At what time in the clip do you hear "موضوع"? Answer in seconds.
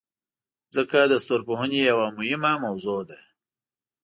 2.65-3.01